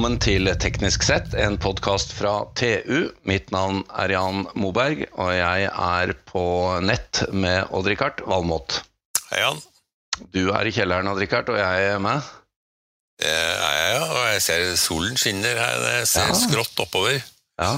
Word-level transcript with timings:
Velkommen 0.00 0.22
til 0.24 0.48
Teknisk 0.56 1.02
sett, 1.04 1.34
en 1.36 1.58
podkast 1.60 2.14
fra 2.16 2.30
TU. 2.56 3.10
Mitt 3.28 3.50
navn 3.52 3.82
er 4.00 4.14
Jan 4.14 4.46
Moberg, 4.56 5.02
og 5.20 5.28
jeg 5.36 5.66
er 5.68 6.12
på 6.24 6.44
nett 6.80 7.20
med 7.36 7.68
Odd-Rikard 7.76 8.22
Valmot. 8.24 8.78
Hei, 9.26 9.42
Jan. 9.42 9.60
Du 10.32 10.40
er 10.56 10.70
i 10.70 10.72
kjelleren, 10.72 11.10
Odd-Rikard, 11.12 11.52
og 11.52 11.60
jeg 11.60 11.90
er 11.90 12.00
med. 12.00 12.24
Det 13.20 13.28
er 13.28 13.76
jeg, 13.76 13.92
ja. 13.98 14.08
Og 14.08 14.24
jeg 14.30 14.40
ser 14.46 14.64
solen 14.80 15.20
skinner 15.20 15.60
her. 15.66 15.76
Det 15.84 16.08
ser 16.08 16.32
Ja. 16.32 16.40
skrått 16.46 16.80
oppover. 16.80 17.20
Ja. 17.60 17.74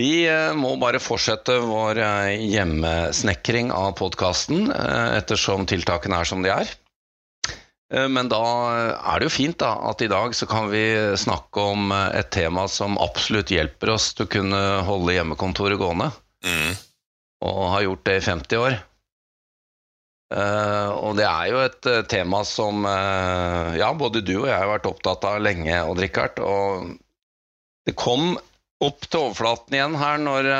Vi 0.00 0.10
eh, 0.32 0.56
må 0.56 0.78
bare 0.80 1.02
fortsette 1.10 1.58
vår 1.60 2.00
eh, 2.08 2.40
hjemmesnekring 2.56 3.68
av 3.68 3.92
podkasten, 4.00 4.72
ettersom 4.72 5.68
tiltakene 5.68 6.24
er 6.24 6.32
som 6.32 6.40
de 6.40 6.56
er. 6.56 6.72
Eh, 7.92 8.08
Men 8.08 8.30
da 8.32 8.42
er 8.96 9.20
det 9.20 9.28
jo 9.28 9.34
fint 9.34 9.58
da, 9.60 9.74
at 9.90 10.02
i 10.04 10.10
dag 10.10 10.34
så 10.36 10.48
kan 10.50 10.70
vi 10.72 10.84
snakke 11.20 11.66
om 11.74 11.92
eh, 11.92 12.20
et 12.22 12.30
tema 12.34 12.66
som 12.70 12.98
absolutt 13.00 13.52
hjelper 13.52 13.92
oss 13.96 14.12
til 14.16 14.26
å 14.26 14.32
kunne 14.38 14.62
holde 14.88 15.18
hjemmekontoret 15.18 15.80
gående. 15.80 16.12
Mm. 16.42 16.72
og 17.46 17.58
har 17.70 17.82
gjort 17.84 18.00
det 18.08 18.14
i 18.18 18.22
50 18.22 18.58
år. 18.58 18.72
Eh, 20.34 20.88
og 20.90 21.14
det 21.18 21.26
er 21.28 21.50
jo 21.52 21.60
et 21.62 21.88
tema 22.10 22.40
som 22.46 22.82
ja, 22.82 23.90
både 23.94 24.24
du 24.26 24.32
og 24.40 24.48
jeg 24.48 24.56
har 24.56 24.70
vært 24.70 24.88
opptatt 24.90 25.26
av 25.28 25.38
lenge, 25.42 25.76
Odd 25.86 26.02
Rikard. 26.02 26.42
Og 26.42 26.96
det 27.86 27.94
kom 27.98 28.34
opp 28.82 29.06
til 29.06 29.28
overflaten 29.28 29.78
igjen 29.78 29.98
her 29.98 30.18
når 30.22 30.50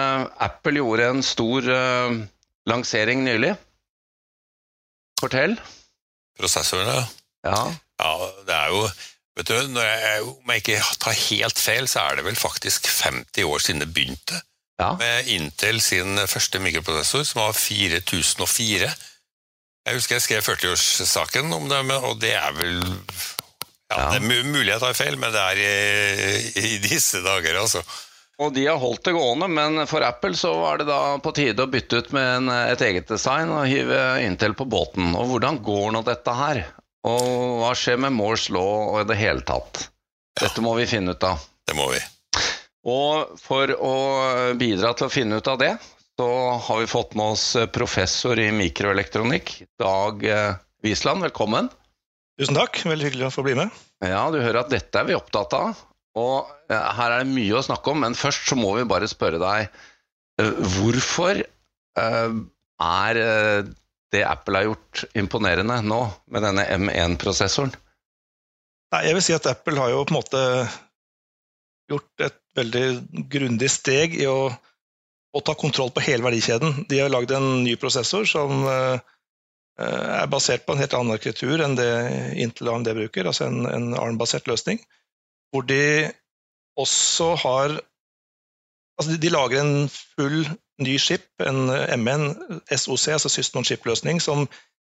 Apple 0.42 0.78
gjorde 0.78 1.08
en 1.16 1.26
stor 1.26 1.66
lansering 2.70 3.26
nylig. 3.26 3.56
Fortell. 5.22 5.58
Prosessoren, 6.38 6.94
ja. 6.94 7.21
Ja. 7.44 7.64
ja. 8.02 8.12
Det 8.46 8.54
er 8.58 8.70
jo 8.74 8.84
Vet 9.32 9.48
du, 9.48 9.54
når 9.72 9.86
jeg, 9.88 10.24
Om 10.28 10.50
jeg 10.52 10.60
ikke 10.60 10.80
tar 11.00 11.14
helt 11.16 11.58
feil, 11.58 11.86
så 11.88 12.02
er 12.04 12.18
det 12.18 12.26
vel 12.26 12.36
faktisk 12.36 12.84
50 12.90 13.46
år 13.48 13.62
siden 13.64 13.80
det 13.80 13.88
begynte. 13.96 14.42
ja. 14.80 14.90
Med 15.00 15.30
Intel 15.32 15.80
sin 15.80 16.18
første 16.28 16.60
mikroprosessor, 16.60 17.24
som 17.24 17.40
var 17.40 17.56
4004. 17.56 18.90
Jeg 19.86 19.96
husker 19.96 20.18
jeg 20.18 20.22
skrev 20.26 20.44
40-årssaken 20.46 21.48
om 21.56 21.64
det, 21.70 21.80
og 21.96 22.20
det 22.20 22.34
er 22.36 22.52
vel 22.58 22.76
ja, 22.82 23.96
Ja. 23.96 24.10
Det 24.12 24.20
er 24.20 24.44
mulig 24.44 24.68
jeg 24.70 24.80
tar 24.80 24.94
feil, 24.96 25.16
men 25.20 25.32
det 25.32 25.40
er 25.40 25.58
i, 25.64 26.66
i 26.76 26.78
disse 26.84 27.20
dager, 27.24 27.58
altså. 27.60 27.82
Og 28.40 28.54
de 28.54 28.64
har 28.66 28.78
holdt 28.80 29.04
det 29.04 29.12
gående, 29.16 29.48
men 29.52 29.86
for 29.86 30.04
Apple 30.04 30.36
så 30.38 30.52
var 30.56 30.80
det 30.80 30.86
da 30.88 31.18
på 31.22 31.32
tide 31.36 31.64
å 31.64 31.70
bytte 31.70 32.00
ut 32.00 32.12
med 32.16 32.28
en, 32.36 32.52
et 32.72 32.80
eget 32.84 33.08
design 33.10 33.52
og 33.52 33.66
hive 33.68 33.98
Intel 34.24 34.54
på 34.58 34.64
båten. 34.64 35.12
Og 35.18 35.28
hvordan 35.32 35.60
går 35.64 35.92
nå 35.94 36.04
dette 36.06 36.36
her? 36.36 36.62
Og 37.08 37.58
hva 37.58 37.72
skjer 37.74 37.98
med 38.04 38.14
Moores 38.14 38.48
law 38.54 38.92
og 38.92 39.00
i 39.00 39.08
det 39.10 39.18
hele 39.18 39.42
tatt? 39.46 39.88
Dette 40.38 40.62
må 40.64 40.74
vi 40.78 40.88
finne 40.90 41.16
ut 41.16 41.26
av. 41.26 41.42
Det 41.66 41.74
må 41.76 41.88
vi. 41.90 41.98
Og 42.88 43.34
for 43.38 43.70
å 43.74 43.94
bidra 44.58 44.92
til 44.98 45.08
å 45.08 45.12
finne 45.12 45.38
ut 45.38 45.50
av 45.50 45.58
det, 45.60 45.74
så 46.18 46.28
har 46.66 46.80
vi 46.80 46.90
fått 46.90 47.14
med 47.18 47.34
oss 47.34 47.44
professor 47.74 48.38
i 48.38 48.50
mikroelektronikk, 48.54 49.54
Dag 49.80 50.24
eh, 50.26 50.58
Wiesland. 50.84 51.24
Velkommen. 51.26 51.70
Tusen 52.40 52.58
takk, 52.58 52.80
veldig 52.86 53.08
hyggelig 53.08 53.28
å 53.28 53.34
få 53.34 53.44
bli 53.46 53.56
med. 53.58 53.72
Ja, 54.02 54.24
du 54.32 54.40
hører 54.40 54.62
at 54.64 54.72
dette 54.72 54.98
er 54.98 55.08
vi 55.08 55.16
opptatt 55.16 55.54
av. 55.56 55.78
Og 56.18 56.50
eh, 56.70 56.88
her 56.98 57.14
er 57.14 57.22
det 57.22 57.34
mye 57.34 57.58
å 57.58 57.64
snakke 57.64 57.94
om, 57.94 58.02
men 58.04 58.18
først 58.18 58.50
så 58.50 58.58
må 58.58 58.74
vi 58.78 58.86
bare 58.88 59.08
spørre 59.10 59.40
deg 59.42 59.68
eh, 60.42 60.52
Hvorfor 60.76 61.42
eh, 61.42 62.34
er 62.82 63.22
eh, 63.22 63.70
det 64.12 64.24
Apple 64.28 64.60
har 64.60 64.68
gjort, 64.70 65.04
imponerende 65.16 65.78
nå 65.86 66.00
med 66.32 66.44
denne 66.44 66.66
M1-prosessoren? 66.76 67.72
Nei, 68.92 69.06
jeg 69.08 69.16
vil 69.16 69.24
si 69.24 69.34
at 69.36 69.48
Apple 69.48 69.80
har 69.80 69.92
jo 69.92 70.02
på 70.04 70.12
en 70.12 70.18
måte 70.18 70.42
gjort 71.92 72.24
et 72.26 72.38
veldig 72.56 72.84
grundig 73.32 73.70
steg 73.72 74.16
i 74.20 74.26
å, 74.28 74.50
å 75.32 75.42
ta 75.44 75.54
kontroll 75.58 75.92
på 75.94 76.04
hele 76.04 76.24
verdikjeden. 76.26 76.84
De 76.90 77.00
har 77.00 77.12
lagd 77.12 77.32
en 77.32 77.62
ny 77.64 77.76
prosessor 77.80 78.28
som 78.28 78.66
uh, 78.68 79.00
er 79.80 80.28
basert 80.32 80.66
på 80.66 80.76
en 80.76 80.82
helt 80.82 80.96
annen 80.98 81.16
arkitektur 81.16 81.64
enn 81.64 81.78
det 81.78 81.88
Intel 82.44 82.68
og 82.68 82.80
AMD 82.80 82.92
bruker, 83.00 83.30
altså 83.30 83.48
en, 83.48 83.64
en 83.68 83.88
ARM-basert 83.96 84.50
løsning, 84.50 84.82
hvor 85.52 85.64
de 85.68 86.10
også 86.80 87.34
har 87.46 87.80
Altså, 89.00 89.14
de, 89.14 89.22
de 89.24 89.30
lager 89.32 89.62
en 89.62 89.86
full 89.88 90.42
ny 90.80 90.98
chip, 90.98 91.24
en 91.44 91.68
M1 91.70 92.28
SOC, 92.70 93.08
altså 93.16 93.28
System 93.28 93.60
on 93.60 93.66
Chip-løsning, 93.68 94.20
som 94.20 94.46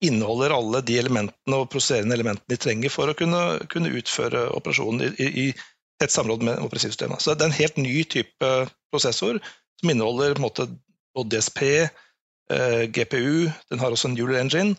inneholder 0.04 0.54
alle 0.54 0.82
de 0.86 0.98
elementene 0.98 1.58
og 1.58 1.70
prosesserende 1.72 2.14
elementene 2.14 2.54
de 2.54 2.58
trenger 2.60 2.92
for 2.92 3.10
å 3.10 3.16
kunne, 3.18 3.42
kunne 3.72 3.92
utføre 3.98 4.46
operasjonen 4.54 5.14
i, 5.18 5.28
i, 5.28 5.46
tett 5.98 6.14
samråd 6.14 6.44
med 6.46 6.60
operativsystemet. 6.62 7.22
Så 7.22 7.34
det 7.34 7.46
er 7.46 7.50
en 7.50 7.58
helt 7.58 7.80
ny 7.82 8.04
type 8.06 8.50
prosessor 8.92 9.40
som 9.80 9.90
inneholder 9.90 10.38
måte, 10.42 10.68
både 11.16 11.34
DSP, 11.34 11.62
eh, 12.54 12.84
GPU, 12.94 13.48
den 13.70 13.82
har 13.82 13.94
også 13.94 14.10
en 14.10 14.14
neural 14.14 14.44
engine, 14.44 14.76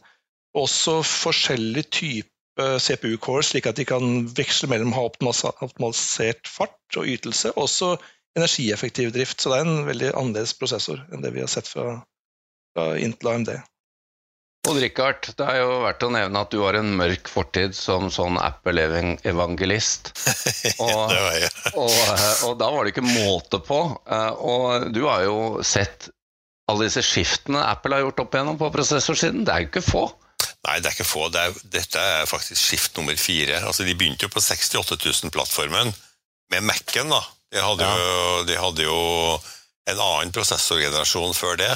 og 0.56 0.68
også 0.68 1.02
forskjellig 1.04 1.86
type 1.92 2.70
CPU-cores, 2.80 3.52
slik 3.52 3.68
at 3.70 3.80
de 3.80 3.86
kan 3.88 4.24
veksle 4.36 4.68
mellom 4.72 4.92
å 4.94 5.00
ha 5.00 5.52
optimalisert 5.64 6.48
fart 6.48 7.00
og 7.00 7.08
ytelse, 7.08 7.54
og 7.56 7.68
også 7.68 7.94
energieffektiv 8.38 9.12
drift. 9.16 9.42
Så 9.42 9.52
det 9.54 9.60
er 9.62 9.68
en 9.68 9.88
veldig 9.88 10.14
annerledes 10.14 10.54
prosessor 10.60 11.02
enn 11.14 11.24
det 11.26 11.34
vi 11.36 11.42
har 11.44 11.52
sett 11.52 11.68
fra, 11.72 12.00
fra 12.76 12.92
Intel 13.02 13.32
AMD. 13.34 13.52
Odd 14.68 14.78
Rikard, 14.84 15.30
det 15.40 15.46
er 15.48 15.62
jo 15.62 15.78
verdt 15.86 16.04
å 16.04 16.10
nevne 16.12 16.42
at 16.44 16.52
du 16.52 16.60
har 16.62 16.76
en 16.76 16.90
mørk 17.00 17.30
fortid 17.32 17.74
som 17.78 18.10
sånn 18.12 18.36
Apple-evangelist. 18.44 20.12
Og, 20.84 21.10
det 21.10 21.20
var 21.24 21.38
jeg. 21.40 21.52
og, 21.80 21.94
og 22.50 22.58
da 22.60 22.68
var 22.76 22.84
det 22.86 22.92
ikke 22.94 23.06
måte 23.08 23.62
på. 23.66 23.80
Eh, 24.04 24.32
Og 24.52 24.90
du 24.94 25.06
har 25.08 25.24
jo 25.26 25.38
sett 25.66 26.10
alle 26.70 26.86
disse 26.86 27.02
skiftene 27.02 27.64
Apple 27.66 27.96
har 27.98 28.04
gjort 28.04 28.20
opp 28.26 28.36
igjennom 28.36 28.60
på 28.60 28.70
prosessorsiden. 28.76 29.46
Det 29.48 29.56
er 29.56 29.64
jo 29.64 29.72
ikke 29.72 29.86
få. 29.88 30.04
Nei, 30.68 30.76
det 30.84 30.92
er 30.92 30.98
ikke 30.98 31.08
få. 31.08 31.24
Det 31.34 31.42
er, 31.48 31.56
dette 31.80 32.04
er 32.20 32.28
faktisk 32.30 32.60
skift 32.62 33.00
nummer 33.00 33.16
fire. 33.18 33.62
Altså, 33.66 33.88
de 33.88 33.96
begynte 33.98 34.28
jo 34.28 34.34
på 34.36 34.44
68 34.44 35.00
000-plattformen 35.00 35.96
med 36.54 36.68
Mac-en. 36.68 37.16
da. 37.16 37.24
De 37.50 37.62
hadde, 37.64 37.86
jo, 37.86 38.44
de 38.46 38.58
hadde 38.60 38.86
jo 38.86 39.00
en 39.90 40.02
annen 40.04 40.34
prosessorgenerasjon 40.34 41.34
før 41.34 41.58
det. 41.60 41.72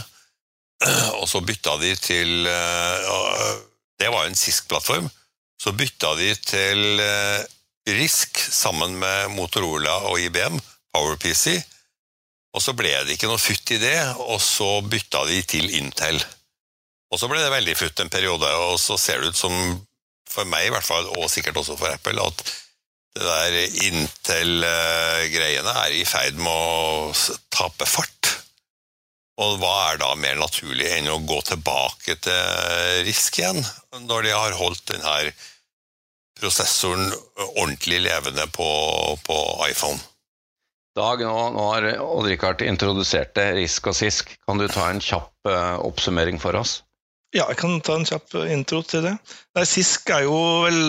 Og 1.20 1.26
så 1.30 1.42
bytta 1.46 1.78
de 1.82 1.94
til 1.98 2.48
eh, 2.50 3.52
Det 4.00 4.12
var 4.14 4.28
en 4.28 4.38
SISK-plattform. 4.38 5.10
Så 5.62 5.74
bytta 5.78 6.14
de 6.20 6.30
til 6.44 7.02
eh, 7.02 7.44
RISK 7.90 8.40
sammen 8.52 8.98
med 9.00 9.34
Motorola 9.36 9.96
og 10.10 10.20
IBM, 10.22 10.60
PowerPC. 10.94 11.58
Og 12.54 12.62
så 12.62 12.76
ble 12.78 12.92
det 13.06 13.16
ikke 13.16 13.30
noe 13.32 13.42
futt 13.42 13.74
i 13.74 13.80
det, 13.82 13.98
og 14.22 14.38
så 14.44 14.78
bytta 14.86 15.24
de 15.30 15.40
til 15.50 15.72
Intel. 15.80 16.20
Og 17.14 17.20
så 17.22 17.30
ble 17.30 17.42
det 17.42 17.54
veldig 17.54 17.76
futt 17.78 18.02
en 18.02 18.12
periode, 18.14 18.50
og 18.70 18.78
så 18.82 18.98
ser 19.02 19.22
det 19.22 19.34
ut 19.34 19.40
som, 19.40 19.56
for 20.30 20.50
meg 20.50 20.68
i 20.68 20.74
hvert 20.74 20.86
fall, 20.86 21.10
og 21.18 21.32
sikkert 21.32 21.58
også 21.62 21.78
for 21.80 21.90
Apple, 21.94 22.22
at 22.22 22.44
det 23.14 23.24
der 23.26 23.56
Intel-greiene 23.88 25.74
er 25.84 25.94
i 25.94 26.06
ferd 26.08 26.40
med 26.42 26.50
å 26.50 27.14
tape 27.54 27.86
fart. 27.86 28.32
Og 29.42 29.58
hva 29.62 29.74
er 29.92 30.00
da 30.02 30.12
mer 30.18 30.38
naturlig 30.38 30.90
enn 30.94 31.10
å 31.10 31.22
gå 31.26 31.40
tilbake 31.46 32.18
til 32.22 33.04
RISK 33.08 33.40
igjen, 33.42 33.62
når 34.06 34.28
de 34.28 34.34
har 34.34 34.58
holdt 34.58 34.86
denne 34.94 35.34
prosessoren 36.38 37.10
ordentlig 37.54 38.02
levende 38.06 38.46
på, 38.54 38.70
på 39.26 39.38
iPhone? 39.70 40.02
Dag, 40.94 41.24
nå, 41.26 41.38
nå 41.56 41.64
har 41.72 41.88
Odd 42.04 42.28
Rikard 42.30 42.62
introdusert 42.62 43.34
det, 43.38 43.48
RISK 43.58 43.90
og 43.90 43.98
SISK. 43.98 44.36
Kan 44.46 44.62
du 44.62 44.68
ta 44.70 44.92
en 44.92 45.02
kjapp 45.02 45.50
eh, 45.50 45.78
oppsummering 45.82 46.38
for 46.42 46.54
oss? 46.60 46.84
Ja, 47.34 47.48
jeg 47.50 47.58
kan 47.64 47.80
ta 47.82 47.98
en 47.98 48.06
kjapp 48.06 48.36
intro 48.46 48.84
til 48.86 49.02
det. 49.08 49.16
Nei, 49.58 49.66
SISK 49.66 50.14
er 50.14 50.28
jo 50.28 50.38
vel 50.68 50.82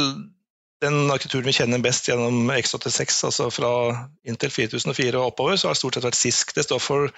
den 0.84 1.10
arkitekturen 1.10 1.48
vi 1.48 1.56
kjenner 1.56 1.82
best 1.82 2.08
gjennom 2.08 2.50
X86, 2.52 3.19
altså 3.28 3.48
fra 3.52 3.72
Intel 4.28 4.52
4004 4.52 5.19
og 5.19 5.32
oppover, 5.32 5.58
så 5.58 5.69
har 5.69 5.76
det 5.76 5.81
stort 5.81 5.98
sett 5.98 6.06
vært 6.06 6.20
SISK. 6.20 6.54
Det 6.56 6.66
står 6.66 6.82
for 6.82 7.10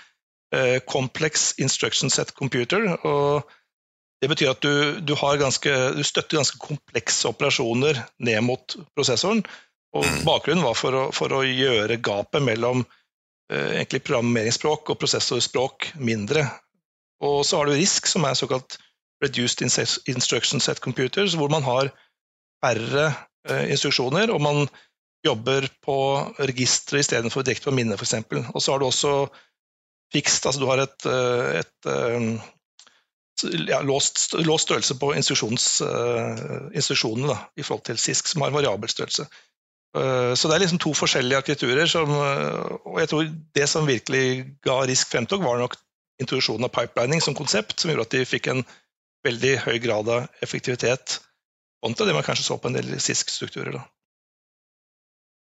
eh, 0.54 0.78
Complex 0.88 1.52
Instruction 1.62 2.12
Set 2.12 2.32
Computer. 2.38 2.88
og 3.06 3.46
Det 4.22 4.30
betyr 4.32 4.52
at 4.54 4.62
du, 4.64 5.00
du, 5.00 5.14
har 5.18 5.40
ganske, 5.42 5.72
du 5.96 6.02
støtter 6.06 6.38
ganske 6.40 6.60
komplekse 6.62 7.28
operasjoner 7.28 8.00
ned 8.18 8.40
mot 8.46 8.78
prosessoren. 8.94 9.44
og 9.96 10.06
Mm. 10.06 10.24
Bakgrunnen 10.26 10.64
var 10.64 10.76
for 10.76 10.94
å, 10.96 11.04
for 11.14 11.32
å 11.32 11.44
gjøre 11.46 12.00
gapet 12.04 12.42
mellom 12.44 12.82
eh, 13.52 13.78
egentlig 13.78 14.04
programmeringsspråk 14.04 14.92
og 14.92 14.98
prosessorspråk 15.00 15.92
mindre. 15.96 16.46
Og 17.24 17.42
så 17.48 17.60
har 17.60 17.68
du 17.68 17.76
RISK, 17.76 18.10
som 18.10 18.26
er 18.28 18.36
såkalt 18.36 18.76
Reduced 19.24 19.62
Instruction 19.64 20.60
Set 20.60 20.82
Computers, 20.84 21.34
hvor 21.34 21.48
man 21.48 21.64
har 21.64 21.88
færre 22.60 23.06
instruksjoner, 23.46 24.32
og 24.34 24.42
man 24.42 24.64
jobber 25.26 25.66
på 25.84 25.96
registre 26.38 27.00
istedenfor 27.02 27.42
direkte 27.46 27.70
på 27.70 27.76
minnet, 27.76 28.00
f.eks. 28.00 28.14
Og 28.52 28.62
så 28.62 28.74
har 28.74 28.82
du 28.82 28.86
også 28.88 29.12
fikst, 30.14 30.46
altså 30.46 30.62
du 30.62 30.68
har 30.70 30.78
et, 30.84 31.08
eh, 31.10 31.48
et 31.62 31.90
eh, 31.90 32.20
ja, 33.68 33.80
låst, 33.84 34.14
låst 34.46 34.64
størrelse 34.68 34.94
på 35.00 35.06
eh, 35.14 35.18
instruksjonene 35.18 37.36
i 37.56 37.66
forhold 37.66 37.84
til 37.88 37.98
SISK, 38.00 38.24
som 38.32 38.40
har 38.46 38.54
variabel 38.54 38.88
størrelse. 38.92 39.24
Eh, 39.96 40.32
så 40.34 40.48
det 40.48 40.54
er 40.56 40.62
liksom 40.64 40.82
to 40.82 40.92
forskjellige 40.96 41.40
arkitekturer. 41.42 41.86
Som, 41.90 42.08
eh, 42.14 42.66
og 42.86 42.96
jeg 43.02 43.08
tror 43.12 43.22
det 43.58 43.66
som 43.70 43.88
virkelig 43.88 44.26
ga 44.66 44.76
Risk 44.86 45.06
fremtog, 45.14 45.40
var 45.44 45.56
nok 45.62 45.72
introduksjonen 46.22 46.66
av 46.68 46.72
pipelining 46.72 47.20
som 47.20 47.36
konsept, 47.36 47.76
som 47.80 47.88
gjorde 47.92 48.06
at 48.08 48.18
de 48.18 48.28
fikk 48.28 48.44
en 48.52 48.62
veldig 49.26 49.54
høy 49.66 49.76
grad 49.82 50.06
av 50.08 50.20
effektivitet 50.44 51.04
kontra 51.84 52.06
det 52.06 52.16
man 52.16 52.26
kanskje 52.26 52.46
så 52.48 52.58
på 52.60 52.70
en 52.70 52.78
del 52.78 52.94
SISK-strukturer. 53.00 53.80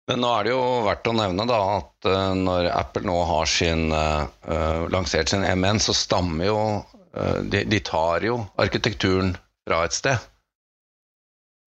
Men 0.10 0.20
nå 0.20 0.30
er 0.36 0.48
det 0.48 0.52
jo 0.52 0.64
verdt 0.84 1.08
å 1.08 1.16
nevne 1.16 1.46
da, 1.48 1.60
at 1.78 2.10
uh, 2.10 2.34
når 2.36 2.68
Apple 2.74 3.06
nå 3.08 3.16
har 3.30 3.48
sin, 3.48 3.88
uh, 3.96 4.84
lansert 4.92 5.32
sin 5.32 5.46
MN, 5.48 5.80
så 5.80 5.96
stammer 5.96 6.50
jo 6.50 6.60
uh, 6.84 7.40
de, 7.40 7.64
de, 7.72 7.80
tar 7.80 8.26
jo 8.28 8.42
arkitekturen 8.60 9.38
fra 9.64 9.86
et 9.88 9.96
sted. 9.96 10.20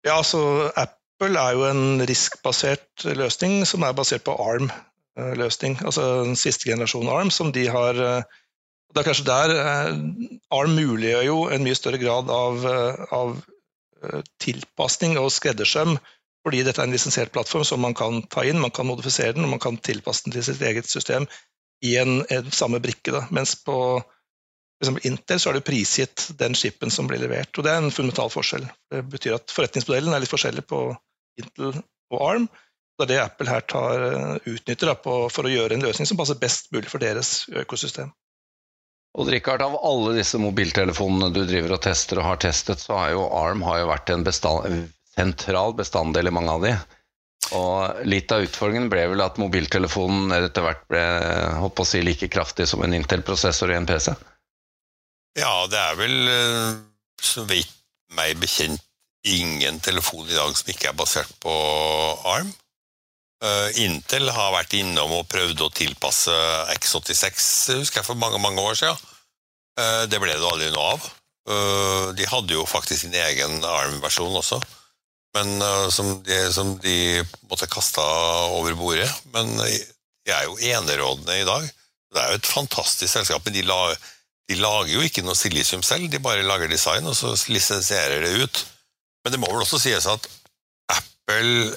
Ja, 0.04 0.18
altså 0.18 0.42
Apple 0.76 1.40
er 1.40 1.56
jo 1.56 1.64
en 1.70 2.04
riskbasert 2.08 3.08
løsning 3.16 3.62
som 3.68 3.88
er 3.88 3.96
basert 3.96 4.28
på 4.28 4.36
ARM-løsning. 4.36 5.80
Altså 5.88 6.26
den 6.28 6.36
siste 6.40 6.68
generasjonen 6.68 7.14
ARM 7.14 7.32
som 7.34 7.56
de 7.56 7.66
har 7.72 7.96
Det 7.98 9.02
er 9.02 9.08
kanskje 9.08 9.28
der 9.28 9.54
ARM 10.54 10.76
muliggjør 10.76 11.26
jo 11.26 11.40
en 11.52 11.64
mye 11.64 11.80
større 11.80 12.00
grad 12.02 12.30
av, 12.32 12.68
av 13.16 13.34
tilpasning 14.44 15.18
og 15.22 15.32
skreddersøm 15.34 15.98
fordi 16.48 16.62
dette 16.64 16.80
er 16.80 16.88
en 16.88 16.94
lisensiert 16.96 17.34
plattform 17.36 17.66
som 17.68 17.82
man 17.84 17.96
kan 17.98 18.22
ta 18.32 18.46
inn, 18.48 18.62
man 18.64 18.72
kan 18.72 18.88
modifisere 18.88 19.34
den 19.36 19.44
og 19.44 19.52
man 19.52 19.64
kan 19.64 19.80
tilpasse 19.84 20.24
den 20.26 20.36
til 20.38 20.46
sitt 20.48 20.62
eget 20.64 20.88
system 20.88 21.26
i 21.84 21.98
en, 22.00 22.22
en 22.32 22.52
samme 22.56 22.80
brikke. 22.80 23.12
Da. 23.12 23.26
Mens 23.36 23.58
på 23.68 23.76
Intel 25.04 25.42
så 25.42 25.50
er 25.50 25.58
det 25.58 25.66
prisgitt 25.68 26.28
den 26.40 26.56
chipen 26.56 26.94
som 26.94 27.10
blir 27.10 27.20
levert. 27.20 27.52
og 27.58 27.66
Det 27.66 27.74
er 27.74 27.82
en 27.82 27.92
fundamental 27.92 28.30
forskjell. 28.32 28.68
Det 28.94 29.04
betyr 29.12 29.36
at 29.40 29.52
Forretningsmodellen 29.52 30.14
er 30.14 30.24
litt 30.24 30.32
forskjellig 30.32 30.64
på 30.70 30.82
Intel 31.42 31.74
og 32.14 32.24
ARM. 32.30 32.48
Det 32.98 33.06
er 33.06 33.12
det 33.12 33.20
Apple 33.22 33.52
her 33.52 33.66
tar, 33.70 34.06
eh, 34.08 34.54
utnytter 34.54 34.94
da, 34.94 34.96
på, 35.02 35.18
for 35.34 35.46
å 35.46 35.52
gjøre 35.52 35.76
en 35.76 35.84
løsning 35.86 36.08
som 36.10 36.18
passer 36.18 36.40
best 36.42 36.72
mulig 36.74 36.90
for 36.90 37.02
deres 37.04 37.44
økosystem. 37.52 38.14
Og 39.18 39.32
Rikard, 39.34 39.64
Av 39.66 39.80
alle 39.82 40.14
disse 40.20 40.38
mobiltelefonene 40.42 41.32
du 41.34 41.42
driver 41.48 41.78
og 41.78 41.82
tester 41.88 42.22
og 42.22 42.28
har 42.28 42.42
testet, 42.44 42.84
så 42.84 43.00
har 43.00 43.16
jo 43.16 43.26
ARM 43.34 43.64
har 43.66 43.82
jo 43.82 43.90
vært 43.90 44.14
en 44.14 44.26
bestand, 44.28 44.92
sentral 45.18 45.74
bestanddel 45.78 46.30
i 46.30 46.34
mange 46.34 46.54
av 46.54 46.66
de. 46.68 46.76
Og 47.58 48.04
litt 48.06 48.32
av 48.36 48.44
utfordringen 48.44 48.90
ble 48.92 49.06
vel 49.14 49.24
at 49.24 49.40
mobiltelefonen 49.42 50.36
etter 50.36 50.66
hvert 50.66 50.84
ble 50.92 51.04
håper 51.64 51.86
å 51.86 51.88
si, 51.88 52.04
like 52.06 52.30
kraftig 52.30 52.68
som 52.70 52.84
en 52.84 52.94
Intel-prosessor 52.98 53.72
i 53.72 53.78
en 53.80 53.88
PC? 53.90 54.14
Ja, 55.38 55.54
det 55.72 55.80
er 55.80 55.98
vel, 55.98 56.18
eh, 56.34 56.78
så 57.22 57.46
vidt 57.50 57.74
meg 58.18 58.38
bekjent, 58.42 58.84
ingen 59.28 59.80
telefon 59.84 60.28
i 60.30 60.38
dag 60.38 60.54
som 60.56 60.70
ikke 60.72 60.92
er 60.92 60.98
basert 60.98 61.34
på 61.44 61.54
ARM. 62.32 62.54
Uh, 63.38 63.70
Intel 63.84 64.32
har 64.34 64.56
vært 64.56 64.74
innom 64.80 65.12
og 65.20 65.28
prøvd 65.30 65.62
å 65.62 65.74
tilpasse 65.78 66.34
X86 66.74 67.44
husker 67.78 68.02
jeg 68.02 68.08
for 68.08 68.18
mange 68.18 68.42
mange 68.42 68.64
år 68.64 68.80
siden. 68.80 68.98
Uh, 69.78 70.10
det 70.10 70.18
ble 70.22 70.34
det 70.34 70.42
aldri 70.42 70.72
noe 70.74 70.96
av. 70.96 71.06
Uh, 71.48 72.06
de 72.18 72.26
hadde 72.28 72.58
jo 72.58 72.66
faktisk 72.68 73.06
sin 73.06 73.16
egen 73.16 73.62
ARM-versjon 73.62 74.42
også 74.42 74.62
men 75.38 75.62
som, 75.94 76.08
de, 76.26 76.38
som 76.50 76.72
de 76.82 77.22
måtte 77.46 77.68
kaste 77.70 78.02
over 78.58 78.74
bordet. 78.74 79.10
Men 79.36 79.52
de 79.60 80.34
er 80.34 80.48
jo 80.48 80.56
enerådende 80.58 81.36
i 81.38 81.46
dag. 81.46 81.68
Det 82.10 82.22
er 82.22 82.32
jo 82.32 82.40
et 82.40 82.50
fantastisk 82.50 83.12
selskap, 83.12 83.44
men 83.46 83.54
de, 83.54 83.62
la, 83.68 83.92
de 84.50 84.58
lager 84.58 84.96
jo 84.96 85.04
ikke 85.06 85.22
noe 85.28 85.38
silisium 85.38 85.84
selv. 85.86 86.08
De 86.10 86.24
bare 86.24 86.46
lager 86.48 86.72
design, 86.72 87.06
og 87.06 87.14
så 87.20 87.36
lisensierer 87.52 88.26
det 88.26 88.34
ut. 88.42 88.64
Men 89.22 89.36
det 89.36 89.42
må 89.44 89.52
vel 89.52 89.62
også 89.62 89.82
sies 89.84 90.08
at 90.10 90.26
Apple 90.96 91.76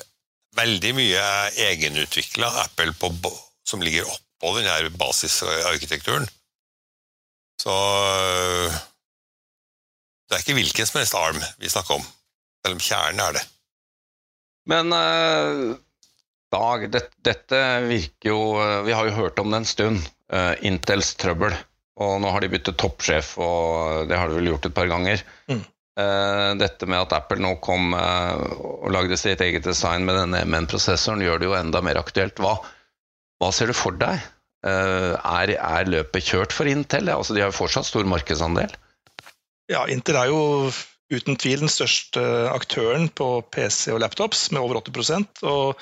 Veldig 0.58 0.92
mye 0.96 1.24
egenutvikla 1.68 2.48
Apple 2.64 2.94
på, 2.98 3.32
som 3.66 3.82
ligger 3.84 4.08
oppå 4.10 4.56
denne 4.56 4.90
basisarkitekturen. 4.98 6.26
Så 7.60 7.74
det 10.30 10.36
er 10.36 10.42
ikke 10.42 10.58
hvilken 10.58 10.88
som 10.88 11.00
helst 11.00 11.16
arm 11.18 11.38
vi 11.60 11.70
snakker 11.70 11.98
om. 12.00 12.04
Selv 12.64 12.76
om 12.76 12.82
kjernen 12.84 13.22
er 13.24 13.38
det. 13.38 13.44
Men 14.70 14.92
uh, 14.94 15.78
Dag, 16.50 16.84
det, 16.90 17.02
dette 17.26 17.58
virker 17.86 18.32
jo 18.32 18.38
uh, 18.58 18.82
Vi 18.86 18.94
har 18.94 19.06
jo 19.06 19.16
hørt 19.16 19.38
om 19.42 19.50
det 19.50 19.60
en 19.62 19.68
stund. 19.68 20.06
Uh, 20.30 20.54
Intels 20.66 21.14
trøbbel. 21.18 21.54
Og 22.00 22.16
nå 22.22 22.30
har 22.32 22.42
de 22.42 22.50
byttet 22.52 22.78
toppsjef, 22.80 23.34
og 23.42 24.08
det 24.08 24.16
har 24.16 24.30
de 24.30 24.38
vel 24.38 24.52
gjort 24.52 24.70
et 24.70 24.76
par 24.76 24.88
ganger. 24.88 25.22
Mm. 25.50 25.60
Dette 26.60 26.86
med 26.88 27.00
at 27.04 27.14
Apple 27.16 27.42
nå 27.42 27.54
kom 27.64 27.94
og 27.94 28.90
lagde 28.94 29.18
sitt 29.20 29.42
eget 29.44 29.66
design 29.66 30.06
med 30.08 30.18
denne 30.18 30.42
MN-prosessoren, 30.48 31.22
gjør 31.24 31.42
det 31.42 31.48
jo 31.50 31.56
enda 31.58 31.82
mer 31.84 32.00
aktuelt. 32.00 32.40
Hva, 32.42 32.56
hva 33.40 33.50
ser 33.54 33.70
du 33.70 33.76
for 33.76 33.96
deg? 34.00 34.22
Er, 34.66 35.54
er, 35.56 35.88
løpet 35.88 36.26
kjørt 36.26 36.56
for 36.56 36.68
Intel? 36.68 37.08
Altså, 37.12 37.36
de 37.36 37.44
har 37.44 37.52
jo 37.52 37.58
fortsatt 37.60 37.88
stor 37.88 38.08
markedsandel. 38.08 38.74
Ja, 39.72 39.86
Intel 39.92 40.18
er 40.20 40.32
jo 40.32 40.42
uten 41.10 41.38
tvil 41.40 41.64
den 41.64 41.72
største 41.72 42.22
aktøren 42.52 43.08
på 43.08 43.40
PC 43.50 43.90
og 43.94 44.02
laptops, 44.04 44.50
med 44.54 44.62
over 44.62 44.82
80% 44.82 45.44
og 45.48 45.80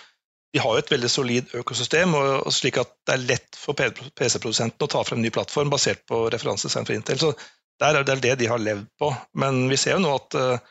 de 0.55 0.61
har 0.65 0.75
jo 0.75 0.81
et 0.81 0.91
veldig 0.91 1.09
solid 1.13 1.51
økosystem, 1.61 2.15
og 2.17 2.49
slik 2.57 2.79
at 2.81 2.95
det 3.07 3.15
er 3.15 3.27
lett 3.35 3.59
for 3.59 3.77
PC-produsentene 3.77 4.87
å 4.87 4.91
ta 4.91 5.03
frem 5.05 5.21
ny 5.21 5.33
plattform 5.35 5.69
basert 5.73 6.07
på 6.09 6.23
referansedesign 6.33 6.89
for 6.89 6.97
Intel. 6.97 7.21
Så 7.21 7.35
der 7.83 7.99
er 7.99 8.07
det 8.07 8.21
det 8.25 8.37
de 8.41 8.51
har 8.51 8.63
levd 8.63 8.87
på. 9.01 9.11
Men 9.39 9.67
vi 9.71 9.79
ser 9.81 9.97
jo 9.97 10.05
nå 10.05 10.15
at 10.19 10.37
eh, 10.39 10.71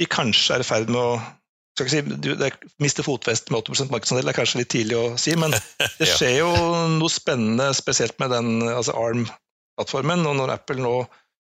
de 0.00 0.10
kanskje 0.10 0.56
er 0.56 0.64
i 0.64 0.68
ferd 0.68 0.92
med 0.92 1.00
å 1.00 1.16
skal 1.74 1.88
ikke 1.88 1.94
si, 1.94 2.34
det 2.38 2.50
Miste 2.82 3.02
fotfestet 3.02 3.50
med 3.50 3.64
80% 3.64 3.90
markedsandel 3.90 4.30
er 4.30 4.36
kanskje 4.36 4.60
litt 4.60 4.70
tidlig 4.70 4.94
å 4.94 5.06
si, 5.18 5.34
men 5.38 5.54
det 5.98 6.06
skjer 6.06 6.36
jo 6.38 6.50
noe 7.00 7.10
spennende, 7.10 7.72
spesielt 7.74 8.14
med 8.22 8.30
den 8.30 8.62
altså 8.68 8.94
ARM-plattformen. 8.94 10.22
Og 10.30 10.36
når 10.38 10.54
Apple 10.54 10.78
nå 10.84 10.96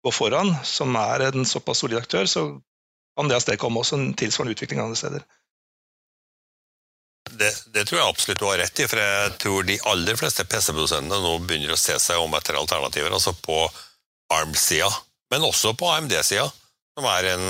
går 0.04 0.14
foran, 0.14 0.52
som 0.66 0.94
er 1.00 1.30
en 1.30 1.48
såpass 1.48 1.82
solid 1.82 1.98
aktør, 1.98 2.30
så 2.30 2.44
kan 3.18 3.30
det 3.30 3.38
avstedkomme 3.38 3.82
også 3.82 3.98
en 3.98 4.12
tilsvarende 4.18 4.54
utvikling 4.54 4.84
andre 4.84 5.00
steder. 5.00 5.24
Det, 7.34 7.50
det, 7.72 7.86
tror 7.88 7.98
jeg 7.98 8.06
absolutt 8.06 8.38
du 8.38 8.46
har 8.46 8.60
rett 8.60 8.80
i, 8.84 8.86
for 8.86 9.00
jeg 9.00 9.34
tror 9.42 9.66
de 9.66 9.78
aller 9.90 10.18
fleste 10.20 10.44
PC-produsentene 10.46 11.18
nå 11.24 11.38
begynner 11.42 11.72
å 11.74 11.80
se 11.80 11.96
seg 11.98 12.20
om 12.20 12.36
etter 12.36 12.58
alternativer, 12.60 13.14
altså 13.16 13.32
på 13.34 13.64
ARM-sida, 14.32 14.90
men 15.32 15.44
også 15.46 15.74
på 15.78 15.88
AMD-sida, 15.92 16.46
som 16.94 17.08
er 17.10 17.32
en 17.34 17.48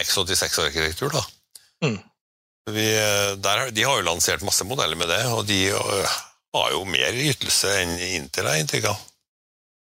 X86-arkitektur. 0.00 1.12
da. 1.12 1.24
Mm. 1.84 1.98
Vi, 2.70 2.86
der, 3.42 3.68
de 3.70 3.84
har 3.86 4.00
jo 4.00 4.06
lansert 4.06 4.42
masse 4.42 4.64
modeller 4.66 4.98
med 4.98 5.10
det, 5.12 5.20
og 5.30 5.44
de 5.46 5.60
øh, 5.70 6.14
har 6.56 6.72
jo 6.74 6.82
mer 6.88 7.14
ytelse 7.14 7.70
enn 7.82 7.94
Intel, 8.16 8.48
har 8.50 8.58
inntrykk 8.58 8.88
av. 8.90 9.04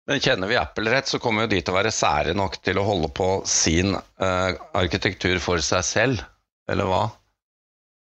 Men 0.05 0.21
kjenner 0.21 0.49
vi 0.51 0.57
Apple 0.59 0.91
rett, 0.93 1.09
så 1.09 1.19
kommer 1.21 1.45
jo 1.45 1.53
de 1.55 1.61
til 1.63 1.73
å 1.73 1.77
være 1.79 1.93
sære 1.93 2.35
nok 2.37 2.59
til 2.61 2.77
å 2.77 2.85
holde 2.85 3.09
på 3.15 3.29
sin 3.49 3.95
uh, 3.95 4.49
arkitektur 4.77 5.39
for 5.41 5.63
seg 5.65 5.85
selv, 5.87 6.25
eller 6.69 6.89
hva? 6.89 7.05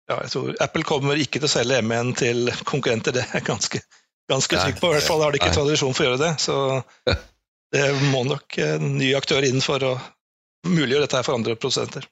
Ja, 0.09 0.23
jeg 0.25 0.33
tror 0.33 0.55
Apple 0.65 0.87
kommer 0.89 1.21
ikke 1.21 1.43
til 1.43 1.51
å 1.51 1.53
selge 1.53 1.83
M1 1.85 2.15
til 2.23 2.49
konkurrenter, 2.65 3.15
det 3.15 3.27
er 3.27 3.37
jeg 3.37 3.47
ganske, 3.51 3.83
ganske 4.33 4.63
trygg 4.63 4.81
på. 4.81 4.89
I 4.89 4.97
hvert 4.97 5.11
fall 5.11 5.27
har 5.27 5.35
de 5.35 5.43
ikke 5.43 5.53
nei. 5.53 5.59
tradisjon 5.59 5.93
for 5.95 6.07
å 6.07 6.09
gjøre 6.09 6.23
det. 6.25 6.33
Så 6.41 6.57
det 7.75 7.87
må 8.11 8.25
nok 8.27 8.59
en 8.63 8.97
ny 8.99 9.13
aktør 9.19 9.47
inn 9.47 9.63
for 9.63 9.83
å 9.87 9.93
muliggjøre 10.67 11.07
dette 11.07 11.23
for 11.27 11.39
andre 11.39 11.57
produsenter. 11.57 12.07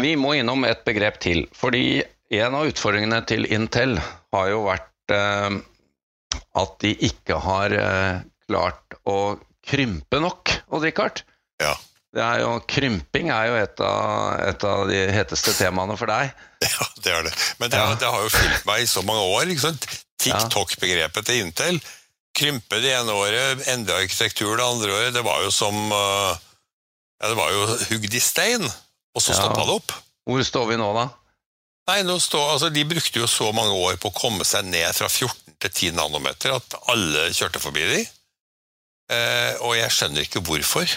Vi 0.00 0.14
må 0.16 0.34
innom 0.38 0.64
et 0.64 0.84
begrep 0.86 1.18
til, 1.20 1.44
fordi 1.56 2.02
en 2.32 2.56
av 2.56 2.68
utfordringene 2.70 3.20
til 3.28 3.44
Intel 3.52 3.98
har 4.32 4.48
jo 4.48 4.64
vært 4.64 5.12
eh, 5.12 5.58
at 6.62 6.76
de 6.80 6.92
ikke 7.08 7.36
har 7.44 7.74
eh, 7.76 8.22
klart 8.48 8.96
å 9.08 9.36
krympe 9.62 10.20
nok, 10.22 10.54
Odd-Rikard. 10.72 11.22
Ja. 11.62 11.74
Er 12.12 12.42
jo, 12.42 12.56
krymping 12.68 13.30
er 13.32 13.46
jo 13.48 13.54
et 13.56 13.78
av, 13.80 14.40
et 14.44 14.64
av, 14.68 14.82
de 14.90 14.98
heteste 15.14 15.54
temaene 15.56 15.96
for 16.00 16.12
deg. 16.12 16.32
Ja, 16.62 16.84
det 17.02 17.10
er 17.10 17.24
det. 17.26 17.32
Men 17.58 17.72
det, 17.72 17.78
ja. 17.80 17.94
det 17.98 18.10
har 18.14 18.20
jo 18.22 18.28
fulgt 18.30 18.66
meg 18.68 18.84
i 18.84 18.86
så 18.86 19.02
mange 19.02 19.24
år. 19.34 19.48
TikTok-begrepet 20.22 21.26
til 21.26 21.40
Intel. 21.42 21.80
Krympe 22.36 22.80
det 22.80 22.94
ene 22.96 23.12
året, 23.12 23.66
endre 23.68 23.98
arkitektur 24.00 24.54
det 24.56 24.64
andre 24.64 24.94
året. 24.94 25.14
Det 25.14 25.24
var 25.26 25.42
jo 25.44 25.50
som 25.52 25.76
uh, 25.92 26.32
ja, 27.20 27.28
Det 27.28 27.36
var 27.38 27.50
jo 27.52 27.66
hugd 27.90 28.14
i 28.14 28.22
stein, 28.22 28.64
og 28.64 29.24
så 29.24 29.36
stoppa 29.36 29.66
det 29.66 29.76
opp. 29.76 29.92
Hvor 30.28 30.42
står 30.46 30.70
vi 30.70 30.78
nå, 30.80 30.88
da? 30.96 31.08
Nei, 31.90 32.00
nå 32.06 32.16
står, 32.22 32.54
altså, 32.54 32.70
De 32.72 32.84
brukte 32.88 33.20
jo 33.20 33.28
så 33.30 33.50
mange 33.54 33.74
år 33.74 33.98
på 34.00 34.12
å 34.12 34.16
komme 34.16 34.46
seg 34.46 34.68
ned 34.70 34.94
fra 34.96 35.10
14 35.10 35.56
til 35.62 35.70
10 35.92 35.96
nanometer 35.98 36.54
at 36.56 36.76
alle 36.90 37.28
kjørte 37.34 37.62
forbi 37.62 37.86
de. 37.90 38.02
Eh, 39.12 39.54
og 39.66 39.76
jeg 39.76 39.94
skjønner 39.94 40.26
ikke 40.26 40.42
hvorfor. 40.46 40.90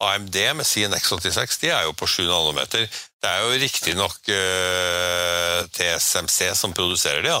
AMD 0.00 0.36
med 0.56 0.64
sin 0.64 0.94
X86 0.96 1.60
de 1.60 1.72
er 1.74 1.86
jo 1.86 1.94
på 1.96 2.08
7 2.08 2.24
nanometer. 2.24 2.86
Det 3.20 3.30
er 3.30 3.42
jo 3.44 3.58
riktignok 3.62 4.30
eh, 4.32 5.58
TSMC 5.76 6.54
som 6.56 6.74
produserer 6.76 7.26
de, 7.26 7.34
ja. 7.34 7.40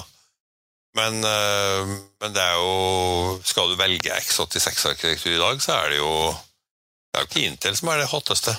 Men, 0.98 1.20
uh, 1.22 1.90
men, 2.20 2.32
det 2.34 2.42
er 2.42 2.56
jo 2.58 3.36
Skal 3.46 3.70
du 3.70 3.76
velge 3.78 4.10
X86-arkitektur 4.10 5.36
i 5.36 5.38
dag, 5.38 5.62
så 5.62 5.76
er 5.76 5.92
det 5.92 6.00
jo 6.00 6.10
Det 6.34 7.14
er 7.14 7.22
jo 7.22 7.30
ikke 7.30 7.46
Intel 7.46 7.78
som 7.78 7.92
er 7.92 8.02
det 8.02 8.10
hotteste. 8.10 8.56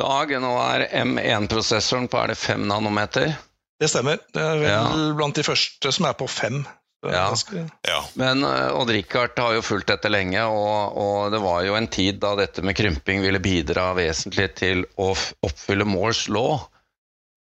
Dag, 0.00 0.32
nå 0.40 0.50
er 0.62 0.86
M1-prosessoren 1.02 2.08
på 2.08 2.20
er 2.20 2.32
det 2.32 2.38
5 2.38 2.62
nanometer. 2.70 3.32
Det 3.80 3.88
stemmer. 3.90 4.20
Det 4.32 4.42
er 4.44 4.60
vel 4.60 4.68
Ja. 4.70 4.84
blant 5.16 5.36
de 5.36 5.44
første 5.44 5.92
som 5.92 6.06
er 6.06 6.14
på 6.14 6.28
fem. 6.30 6.62
Så 7.00 7.08
det 7.08 7.16
er 7.16 7.56
Ja. 7.56 7.66
Ja. 7.88 8.00
Men 8.14 8.44
eh, 8.44 8.76
Odd 8.76 8.90
Rikard 8.92 9.38
har 9.38 9.54
jo 9.56 9.62
fulgt 9.64 9.88
dette 9.88 10.08
lenge, 10.12 10.42
og, 10.44 10.96
og 10.96 11.32
det 11.32 11.40
var 11.40 11.64
jo 11.64 11.74
en 11.74 11.88
tid 11.88 12.20
da 12.20 12.34
dette 12.36 12.62
med 12.62 12.76
krymping 12.76 13.22
ville 13.24 13.40
bidra 13.40 13.94
vesentlig 13.96 14.54
til 14.60 14.84
å 15.00 15.14
oppfylle 15.42 15.88
Moores 15.88 16.28
law. 16.28 16.68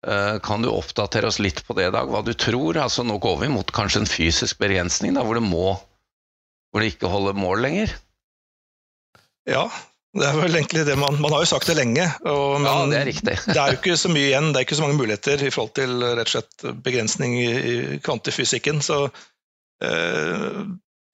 Eh, 0.05 0.39
Kan 0.45 0.63
du 0.65 0.69
oppdatere 0.69 1.31
oss 1.31 1.39
litt 1.41 1.63
på 1.67 1.77
det, 1.79 1.91
Dag? 1.95 2.11
Hva 2.13 2.21
du 2.27 2.33
tror? 2.37 2.77
Altså 2.83 3.05
Nå 3.07 3.17
går 3.23 3.39
vi 3.45 3.49
mot 3.53 3.71
kanskje 3.73 4.03
en 4.03 4.11
fysisk 4.11 4.59
begrensning, 4.61 5.15
da, 5.17 5.25
hvor 5.25 5.39
det 5.41 5.45
må 5.47 5.75
hvor 6.75 6.83
det 6.83 6.89
ikke 6.97 7.07
holder 7.07 7.37
mål 7.39 7.61
lenger? 7.63 7.93
Ja, 9.47 9.69
det 10.19 10.27
er 10.27 10.35
vel 10.41 10.57
egentlig 10.59 10.83
det 10.89 10.97
man 10.99 11.21
Man 11.23 11.31
har 11.31 11.45
jo 11.45 11.51
sagt 11.53 11.69
det 11.71 11.77
lenge. 11.79 12.09
Og, 12.27 12.57
men 12.61 12.67
Ja, 12.67 12.87
det 12.91 12.99
er 12.99 13.07
riktig. 13.13 13.37
det 13.47 13.55
er 13.61 13.71
jo 13.75 13.79
ikke 13.79 13.95
så 14.01 14.11
mye 14.11 14.27
igjen. 14.33 14.49
Det 14.51 14.59
er 14.59 14.67
ikke 14.67 14.79
så 14.81 14.83
mange 14.87 14.99
muligheter 14.99 15.45
i 15.47 15.53
forhold 15.55 15.75
til 15.79 15.95
rett 16.03 16.27
og 16.27 16.33
slett 16.35 16.67
begrensning 16.83 17.37
i, 17.39 17.47
i 17.55 17.99
kvantefysikken. 18.03 18.83
Så 18.83 18.99
eh, 19.87 20.61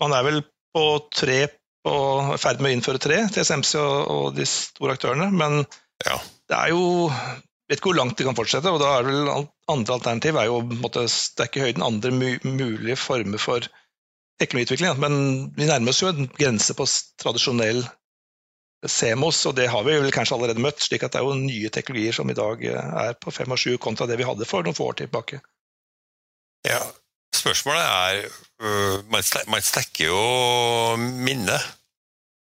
man 0.00 0.16
er 0.16 0.25
vel 0.30 0.40
på 0.73 0.87
tre 1.12 1.42
på 1.85 1.94
i 2.35 2.40
ferd 2.40 2.61
med 2.61 2.70
å 2.73 2.76
innføre 2.78 3.00
tre, 3.00 3.20
TSMC 3.32 3.75
og, 3.80 4.00
og 4.16 4.26
de 4.40 4.49
store 4.49 4.97
aktørene. 4.97 5.28
Men 5.32 5.61
Ja. 6.09 6.16
det 6.49 6.56
er 6.56 6.73
jo 6.73 6.82
vet 7.70 7.78
ikke 7.78 7.92
hvor 7.92 8.00
langt 8.00 8.18
de 8.18 8.26
kan 8.26 8.36
fortsette, 8.36 8.70
og 8.72 8.80
da 8.82 8.96
er 8.98 9.06
vel 9.06 9.30
andre 9.30 9.94
alternativ 9.94 10.36
er 10.36 10.48
jo 10.48 10.58
å 10.58 10.66
måtte 10.82 11.06
Det 11.06 11.46
ikke 11.48 11.68
høyden 11.68 11.86
andre 11.86 12.10
mulige 12.10 12.98
former 12.98 13.38
for 13.38 13.68
økonomiutvikling. 14.42 14.98
men 14.98 15.14
vi 15.56 15.68
nærmer 15.68 15.92
oss 15.92 16.02
jo 16.02 16.10
en 16.10 16.28
grense 16.38 16.74
på 16.74 16.86
tradisjonell 17.22 17.84
CMOS, 18.88 19.44
og 19.46 19.56
det 19.58 19.68
har 19.68 19.84
vi 19.84 19.98
vel 20.00 20.12
kanskje 20.14 20.36
allerede 20.38 20.62
møtt, 20.64 20.80
slik 20.80 21.04
at 21.04 21.12
det 21.12 21.20
er 21.20 21.26
jo 21.28 21.36
nye 21.36 21.68
teknologier 21.72 22.16
som 22.16 22.30
i 22.32 22.36
dag 22.36 22.62
eh, 22.64 22.94
er 23.04 23.18
på 23.20 23.32
5 23.34 23.52
og 23.52 23.60
7 23.60 23.76
kontra 23.78 24.08
det 24.08 24.16
vi 24.16 24.24
hadde 24.24 24.48
for 24.48 24.64
noen 24.64 24.76
få 24.76 24.88
år 24.88 25.02
tilbake. 25.02 25.42
Ja, 26.64 26.80
spørsmålet 27.36 27.84
er 27.84 28.24
øh, 28.64 29.04
Man, 29.12 29.22
man 29.52 29.62
jo 30.00 30.96
minnet 30.96 31.60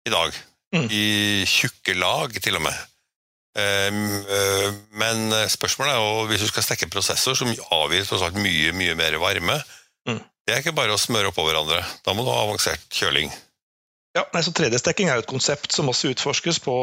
i 0.06 0.12
dag. 0.12 0.36
Mm. 0.76 0.88
I 0.92 1.06
tjukke 1.48 1.96
lag, 1.96 2.36
til 2.44 2.60
og 2.60 2.66
med. 2.68 2.76
Ehm, 3.56 4.02
øh, 4.28 4.74
men 5.00 5.32
spørsmålet 5.50 5.94
er 5.94 6.02
jo, 6.02 6.26
hvis 6.28 6.44
du 6.44 6.50
skal 6.50 6.66
stekke 6.66 6.90
prosessor 6.92 7.34
som 7.38 7.50
avgir 7.74 8.04
tross 8.06 8.22
alt 8.26 8.36
mye 8.38 8.74
mye 8.76 8.94
mer 8.98 9.16
varme 9.22 9.56
Mm. 10.08 10.22
Det 10.46 10.54
er 10.54 10.62
ikke 10.62 10.76
bare 10.76 10.94
å 10.96 11.00
smøre 11.00 11.28
oppå 11.28 11.44
hverandre. 11.44 11.82
Da 12.06 12.14
må 12.16 12.24
du 12.24 12.32
ha 12.32 12.40
avansert 12.46 12.86
kjøling. 12.94 13.32
Ja, 14.16 14.24
nei, 14.32 14.42
så 14.44 14.54
3D-stekking 14.56 15.10
er 15.10 15.18
jo 15.18 15.26
et 15.26 15.30
konsept 15.30 15.74
som 15.74 15.90
også 15.92 16.14
utforskes 16.14 16.62
på 16.64 16.76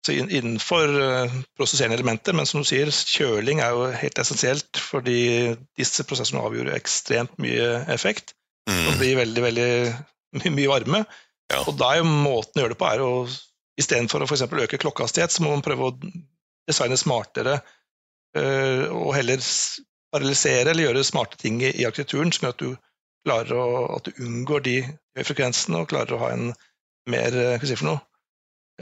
så 0.00 0.14
innenfor 0.16 0.94
eh, 0.96 1.34
prosesserende 1.60 1.98
elementer, 1.98 2.32
men 2.32 2.48
som 2.48 2.62
du 2.62 2.68
sier, 2.68 2.88
kjøling 2.88 3.60
er 3.60 3.74
jo 3.76 3.90
helt 4.00 4.20
essensielt, 4.22 4.80
fordi 4.80 5.18
disse 5.76 6.06
prosessene 6.08 6.40
avgjør 6.40 6.72
ekstremt 6.72 7.34
mye 7.42 7.82
effekt. 7.92 8.32
Mm. 8.70 8.86
Og 8.86 8.96
blir 9.02 9.18
veldig, 9.20 9.42
veldig 9.44 9.68
my 10.40 10.54
mye 10.56 10.72
varme. 10.72 11.02
Ja. 11.52 11.60
Og 11.66 11.76
da 11.76 11.92
er 11.92 12.00
jo 12.00 12.08
måten 12.08 12.56
å 12.56 12.64
gjøre 12.64 12.72
det 12.72 12.80
på, 12.80 12.88
er 12.88 13.04
å 13.04 13.12
istedenfor 13.80 14.24
å 14.24 14.28
f.eks. 14.28 14.46
øke 14.46 14.80
klokkehastighet, 14.80 15.32
så 15.32 15.44
må 15.44 15.54
man 15.54 15.64
prøve 15.64 15.88
å 15.88 15.96
designe 16.68 16.98
smartere 17.00 17.58
øh, 18.36 18.86
og 18.90 19.14
heller 19.16 19.42
paralysere 20.10 20.72
eller 20.72 20.88
gjøre 20.88 21.06
smarte 21.06 21.38
ting 21.40 21.60
i, 21.62 21.72
arkitekturen 21.86 22.32
som 22.34 22.46
gjør 22.46 22.54
at 22.56 22.64
du 22.64 22.70
klarer 23.26 23.56
å, 23.56 23.66
at 23.96 24.08
du 24.08 24.22
unngår 24.26 24.64
de 24.66 24.76
frekvensene 25.20 25.82
og 25.82 25.90
klarer 25.92 26.16
å 26.16 26.22
ha 26.24 26.30
en 26.34 26.52
mer 27.10 27.36
øh, 27.36 27.56
hva 27.58 27.68
si 27.68 27.78
for 27.78 27.90
noe, 27.92 28.02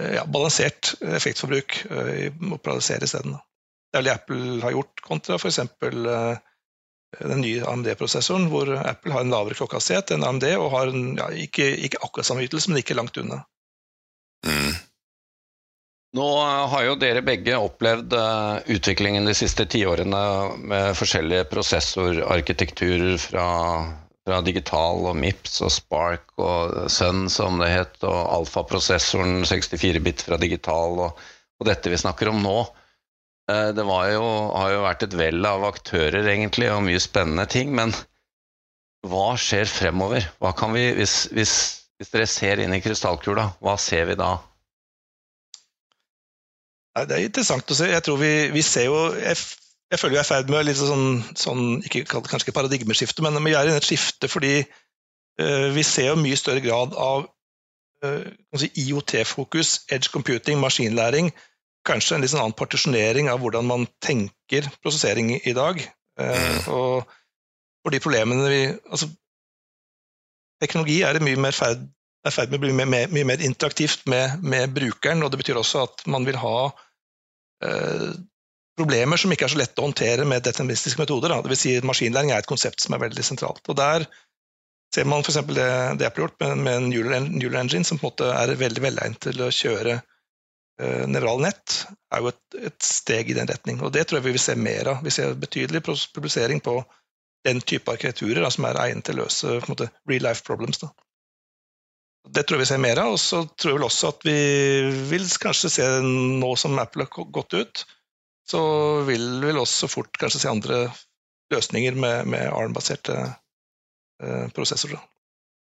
øh, 0.01 0.13
ja, 0.19 0.27
balansert 0.27 0.95
effektforbruk 1.01 1.81
å 1.89 2.61
paralysere 2.63 3.09
isteden. 3.09 3.39
Det 3.89 3.99
er 3.99 4.03
vel 4.03 4.11
det 4.11 4.19
Apple 4.19 4.61
har 4.67 4.77
gjort 4.77 5.03
kontra 5.05 5.39
f.eks. 5.39 5.61
den 7.19 7.41
nye 7.41 7.65
AMD-prosessoren, 7.65 8.51
hvor 8.53 8.69
Apple 8.77 9.15
har 9.15 9.25
en 9.25 9.33
lavere 9.33 9.57
klokkehastighet 9.57 10.13
enn 10.13 10.27
AMD, 10.29 10.45
og 10.61 10.75
har 10.75 10.93
en, 10.93 11.15
ja, 11.17 11.31
ikke, 11.47 11.71
ikke 11.87 12.03
akkurat 12.05 12.29
samme 12.29 12.45
ytelse, 12.45 12.69
men 12.69 12.83
ikke 12.83 12.99
langt 12.99 13.17
unna. 13.23 13.41
Mm. 14.47 14.77
Nå 16.17 16.27
eh, 16.41 16.67
har 16.73 16.85
jo 16.87 16.95
dere 16.97 17.21
begge 17.25 17.57
opplevd 17.61 18.15
eh, 18.17 18.75
utviklingen 18.77 19.29
de 19.29 19.35
siste 19.37 19.67
tiårene 19.69 20.21
med 20.71 20.97
forskjellige 20.97 21.45
prosessorarkitekturer 21.51 23.19
fra, 23.21 23.49
fra 24.25 24.39
digital 24.47 25.05
og 25.11 25.19
MIPS 25.21 25.61
og 25.67 25.75
Spark 25.75 26.33
og 26.41 26.89
Sun, 26.93 27.27
som 27.33 27.61
det 27.61 27.69
het, 27.75 28.01
og 28.09 28.19
alfaprosessoren 28.39 29.45
64-bit 29.45 30.25
fra 30.25 30.41
digital 30.41 30.97
og, 31.11 31.21
og 31.61 31.69
dette 31.69 31.93
vi 31.93 32.01
snakker 32.01 32.33
om 32.33 32.41
nå. 32.41 32.57
Eh, 33.53 33.69
Det 33.77 33.85
jo, 33.85 34.27
har 34.57 34.73
jo 34.73 34.83
vært 34.89 35.05
et 35.11 35.21
vell 35.27 35.45
av 35.45 35.69
aktører, 35.69 36.25
egentlig, 36.25 36.73
og 36.73 36.87
mye 36.89 37.05
spennende 37.05 37.45
ting. 37.53 37.77
Men 37.77 37.93
hva 39.05 39.35
skjer 39.37 39.69
fremover? 39.69 40.33
Hva 40.41 40.57
vi, 40.73 40.89
hvis, 40.97 41.27
hvis, 41.37 41.55
hvis 42.01 42.17
dere 42.17 42.33
ser 42.33 42.65
inn 42.65 42.73
i 42.73 42.81
krystallkula, 42.81 43.51
hva 43.61 43.77
ser 43.77 44.09
vi 44.09 44.17
da? 44.17 44.39
Det 47.07 47.17
er 47.17 47.29
interessant 47.29 47.71
å 47.71 47.77
se. 47.79 47.89
Jeg 47.93 48.05
tror 48.07 48.19
vi, 48.21 48.33
vi 48.55 48.63
ser 48.67 48.89
jo 48.89 48.99
Jeg, 49.15 49.39
jeg 49.93 50.01
føler 50.01 50.17
vi 50.17 50.21
er 50.21 50.27
i 50.27 50.29
ferd 50.29 50.53
med 50.53 50.67
litt 50.69 50.81
sånn, 50.81 51.23
sånn 51.39 51.65
ikke, 51.87 52.05
kanskje 52.11 52.49
ikke 52.49 52.59
paradigmeskifte, 52.59 53.25
men 53.25 53.39
vi 53.45 53.57
er 53.57 53.71
i 53.71 53.77
et 53.77 53.89
skifte 53.89 54.29
fordi 54.29 54.55
uh, 54.63 55.69
vi 55.75 55.85
ser 55.87 56.11
jo 56.11 56.19
mye 56.21 56.37
større 56.37 56.65
grad 56.65 56.97
av 56.99 57.29
uh, 58.05 58.59
si 58.61 58.69
IOT-fokus, 58.85 59.85
edge 59.89 60.13
computing, 60.13 60.61
maskinlæring. 60.61 61.33
Kanskje 61.89 62.17
en 62.17 62.25
litt 62.25 62.35
sånn 62.35 62.43
annen 62.45 62.59
partisjonering 62.59 63.31
av 63.33 63.41
hvordan 63.41 63.69
man 63.69 63.87
tenker 64.05 64.69
prosessering 64.83 65.33
i, 65.39 65.55
dag. 65.57 65.81
Uh, 66.21 66.69
og 66.75 67.15
for 67.81 67.95
de 67.95 68.03
problemene 68.03 68.51
vi 68.51 68.63
altså, 68.91 69.09
Teknologi 70.59 70.97
er 71.07 71.15
i 71.15 71.23
mye 71.23 71.39
mer 71.39 71.55
ferd, 71.55 71.85
er 72.27 72.33
i 72.33 72.35
ferd 72.35 72.51
med 72.51 72.59
å 72.59 72.63
bli 72.65 72.73
mye, 72.75 73.07
mer- 73.15 73.43
interaktivt 73.47 74.09
med, 74.11 74.43
med 74.43 74.73
brukeren, 74.75 75.23
og 75.23 75.31
det 75.31 75.39
betyr 75.39 75.61
også 75.61 75.85
at 75.87 76.03
man 76.11 76.27
vil 76.27 76.35
ha 76.43 76.73
problemer 78.79 79.19
som 79.19 79.33
ikke 79.35 79.49
er 79.49 79.53
så 79.53 79.59
lette 79.59 79.83
å 79.83 79.89
håndtere 79.89 80.27
med 80.29 80.45
deterministiske 80.47 81.01
metoder. 81.03 81.35
Det 81.43 81.53
vil 81.53 81.61
si 81.61 81.75
Maskinlæring 81.85 82.33
er 82.33 82.43
et 82.43 82.51
konsept 82.51 82.85
som 82.85 82.95
er 82.95 83.03
veldig 83.03 83.25
sentralt. 83.27 83.63
Og 83.67 83.79
Der 83.79 84.07
ser 84.95 85.09
man 85.09 85.25
f.eks. 85.25 85.41
det, 85.49 85.71
det 86.01 86.07
Apple 86.07 86.25
har 86.25 86.29
gjort 86.29 86.39
med, 86.45 86.63
med 86.65 86.77
en 86.77 86.89
neural, 86.93 87.59
engine, 87.65 87.85
som 87.85 87.99
på 87.99 88.07
en 88.07 88.13
måte 88.13 88.31
er 88.33 88.55
veldig 88.61 88.85
velegnet 88.85 89.21
til 89.27 89.43
å 89.45 89.51
kjøre 89.53 89.99
uh, 89.99 91.05
nevrale 91.11 91.49
nett, 91.49 91.81
er 92.15 92.23
jo 92.23 92.31
et, 92.33 92.61
et 92.71 92.79
steg 92.85 93.33
i 93.33 93.37
den 93.37 93.51
retning. 93.51 93.83
Og 93.83 93.93
Det 93.95 94.07
tror 94.07 94.21
jeg 94.21 94.29
vi 94.29 94.37
vil 94.39 94.47
se 94.47 94.57
mer 94.57 94.95
av. 94.95 95.03
Vi 95.05 95.15
ser 95.15 95.37
betydelig 95.37 95.85
publisering 95.89 96.63
på 96.65 96.81
den 97.47 97.61
type 97.63 97.93
arkitekturer 97.93 98.43
da, 98.43 98.51
som 98.55 98.67
er 98.67 98.81
egnet 98.87 99.07
til 99.07 99.19
å 99.19 99.27
løse 99.27 99.59
måte, 99.69 99.91
real 100.11 100.27
life 100.27 100.47
problems. 100.47 100.81
Da. 100.83 100.91
Det 102.29 102.45
tror 102.45 102.59
jeg 102.59 102.67
vi 102.67 102.71
ser 102.73 102.83
mer 102.83 103.01
av. 103.03 103.15
Og 103.17 103.21
så 103.23 103.43
tror 103.55 103.73
jeg 103.73 103.79
vel 103.79 103.89
også 103.89 104.13
at 104.13 104.27
vi 104.27 104.39
vil 105.11 105.29
kanskje 105.43 105.73
se, 105.73 105.87
nå 106.05 106.55
som 106.61 106.79
Apple 106.81 107.07
har 107.07 107.31
gått 107.35 107.57
ut, 107.57 107.85
så 108.49 108.63
vil 109.09 109.27
vi 109.45 109.53
også 109.53 109.91
fort 109.93 110.17
kanskje 110.21 110.43
se 110.43 110.51
andre 110.53 110.87
løsninger 111.53 111.97
med, 111.97 112.29
med 112.33 112.49
ARM-baserte 112.53 113.17
eh, 113.25 114.47
prosessorer. 114.57 115.01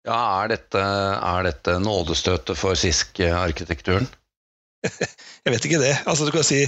Ja, 0.04 0.18
er 0.42 0.50
dette, 0.52 0.80
er 0.80 1.46
dette 1.46 1.78
nådestøtet 1.80 2.58
for 2.60 2.76
SISK-arkitekturen? 2.78 4.08
Jeg 5.44 5.54
vet 5.54 5.68
ikke 5.68 5.80
det. 5.80 5.94
Altså, 6.04 6.26
du 6.28 6.34
kan 6.34 6.44
si 6.46 6.66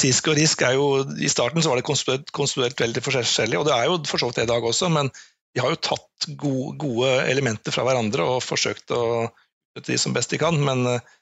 Sisk 0.00 0.26
og 0.26 0.34
Risk 0.34 0.62
er 0.66 0.74
jo, 0.74 1.04
I 1.22 1.30
starten 1.30 1.62
så 1.62 1.70
var 1.70 1.78
det 1.78 1.86
konstruert, 1.86 2.32
konstruert 2.34 2.80
veldig 2.82 3.02
forskjellig, 3.04 3.60
og 3.60 3.68
det 3.68 3.76
er 3.76 3.84
jo 3.86 4.00
for 4.10 4.18
så 4.18 4.26
vidt 4.26 4.40
det 4.40 4.48
i 4.48 4.50
dag 4.50 4.64
også, 4.66 4.88
men 4.90 5.10
de 5.54 5.62
har 5.62 5.70
jo 5.70 5.82
tatt 5.90 6.28
gode, 6.40 6.74
gode 6.82 7.10
elementer 7.30 7.74
fra 7.74 7.84
hverandre 7.86 8.26
og 8.26 8.42
forsøkt 8.42 8.90
å 8.94 9.04
utnytte 9.28 9.92
de 9.92 10.00
som 10.00 10.14
best 10.16 10.34
de 10.34 10.40
kan. 10.42 10.58
Men 10.58 10.86
eh, 10.90 11.14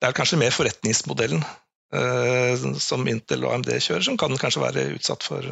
det 0.00 0.10
er 0.10 0.18
kanskje 0.18 0.40
mer 0.40 0.54
forretningsmodellen 0.54 1.44
eh, 1.94 2.66
som 2.82 3.06
Intel 3.10 3.46
og 3.46 3.54
AMD 3.54 3.72
kjører, 3.76 4.04
som 4.06 4.18
kan 4.20 4.34
kanskje 4.40 4.64
være 4.64 4.90
utsatt 4.96 5.26
for 5.26 5.46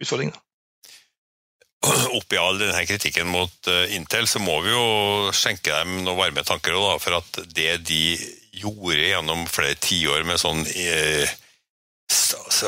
utfordringene. 0.00 0.40
Oppi 2.12 2.36
all 2.36 2.58
denne 2.60 2.84
kritikken 2.84 3.30
mot 3.32 3.68
eh, 3.72 3.96
Intel, 3.96 4.28
så 4.28 4.42
må 4.44 4.58
vi 4.64 4.74
jo 4.74 5.32
skjenke 5.32 5.72
dem 5.72 6.02
noen 6.04 6.18
varme 6.18 6.44
tanker 6.44 6.76
da, 6.76 6.98
for 7.00 7.16
at 7.22 7.40
det 7.48 7.78
de 7.88 8.02
gjorde 8.60 9.00
gjennom 9.00 9.46
flere 9.48 9.78
tiår 9.80 10.26
med 10.28 10.40
sånn 10.42 10.60
eh, 10.74 11.32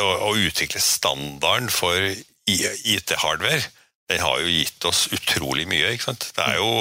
å 0.01 0.33
utvikle 0.39 0.81
standarden 0.81 1.69
for 1.73 2.09
IT-hardware, 2.49 3.61
den 4.11 4.21
har 4.23 4.43
jo 4.43 4.51
gitt 4.51 4.85
oss 4.89 5.07
utrolig 5.15 5.69
mye. 5.71 5.95
ikke 5.95 6.11
sant? 6.11 6.29
Det 6.37 6.45
er 6.45 6.59
jo 6.61 6.73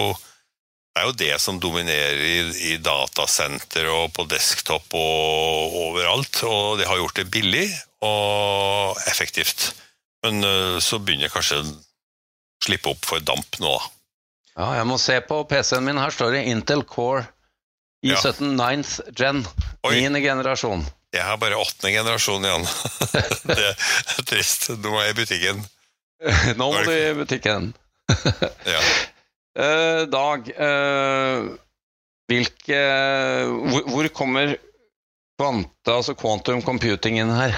det, 0.92 1.00
er 1.00 1.06
jo 1.08 1.14
det 1.22 1.36
som 1.40 1.60
dominerer 1.64 2.20
i, 2.20 2.40
i 2.74 2.78
datasenter 2.84 3.88
og 3.94 4.12
på 4.16 4.26
desktop 4.32 4.92
og 4.98 5.78
overalt. 5.86 6.42
Og 6.48 6.82
det 6.82 6.90
har 6.90 7.00
gjort 7.00 7.22
det 7.22 7.30
billig 7.32 7.68
og 8.04 9.00
effektivt. 9.08 9.72
Men 10.26 10.44
eh, 10.44 10.78
så 10.84 11.00
begynner 11.00 11.32
kanskje 11.32 11.62
å 11.62 11.70
slippe 12.62 12.92
opp 12.92 13.08
for 13.08 13.24
damp 13.24 13.62
nå. 13.64 13.74
Ja, 14.58 14.74
jeg 14.82 14.88
må 14.90 14.98
se 15.02 15.16
på 15.24 15.40
PC-en 15.50 15.86
min. 15.88 16.02
Her 16.02 16.12
står 16.14 16.36
det 16.36 16.48
Intel 16.52 16.84
Core 16.84 17.24
i17 18.06 18.58
9th 18.60 19.14
gen. 19.16 19.46
Niende 19.88 20.22
generasjon. 20.22 20.84
Jeg 21.12 21.24
har 21.28 21.40
bare 21.40 21.60
åttende 21.60 21.92
generasjon 21.96 22.46
igjen. 22.48 22.68
det 23.52 23.72
er 23.72 24.28
trist. 24.28 24.70
Nå 24.76 24.94
er 24.98 25.10
jeg 25.10 25.16
i 25.16 25.20
butikken. 25.22 25.64
Nå 26.60 26.70
må 26.70 26.84
du 26.86 26.94
i 26.94 27.14
butikken. 27.18 27.74
Ja. 28.68 28.80
uh, 29.56 30.02
Dag, 30.12 30.48
uh, 30.52 31.52
hvilke 32.32 32.80
hvor, 33.72 33.86
hvor 33.88 34.10
kommer 34.16 34.56
kvanta, 35.40 35.96
altså 35.96 36.16
quantum 36.20 36.62
computing 36.66 37.22
inn 37.22 37.32
her? 37.34 37.56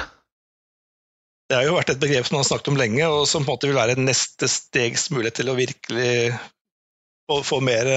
Det 1.50 1.58
har 1.58 1.67
jo 1.67 1.75
vært 1.75 1.91
et 1.93 2.01
begrep 2.01 2.27
som 2.27 2.38
man 2.38 2.43
har 2.43 2.50
snakket 2.51 2.72
om 2.72 2.79
lenge, 2.79 3.08
og 3.10 3.25
som 3.29 3.43
på 3.43 3.51
en 3.51 3.58
måte 3.58 3.70
vil 3.70 3.77
være 3.77 3.98
neste 4.00 4.50
stegs 4.50 5.10
mulighet 5.13 5.41
til 5.41 5.51
å 5.51 5.58
virkelig 5.58 6.13
få, 7.29 7.41
få 7.46 7.60
mer 7.65 7.89